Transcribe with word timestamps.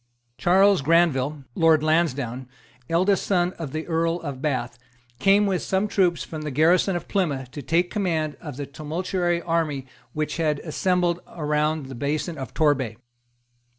Charles 0.39 0.81
Granville, 0.81 1.43
Lord 1.53 1.83
Lansdowne, 1.83 2.47
eldest 2.89 3.23
son 3.23 3.53
of 3.59 3.71
the 3.71 3.85
Earl 3.85 4.15
of 4.21 4.41
Bath, 4.41 4.79
came 5.19 5.45
with 5.45 5.61
some 5.61 5.87
troops 5.87 6.23
from 6.23 6.41
the 6.41 6.49
garrison 6.49 6.95
of 6.95 7.07
Plymouth 7.07 7.51
to 7.51 7.61
take 7.61 7.91
the 7.91 7.93
command 7.93 8.35
of 8.41 8.57
the 8.57 8.65
tumultuary 8.65 9.43
army 9.43 9.85
which 10.13 10.37
had 10.37 10.57
assembled 10.61 11.19
round 11.37 11.85
the 11.85 11.93
basin 11.93 12.39
of 12.39 12.51
Torbay. 12.51 12.97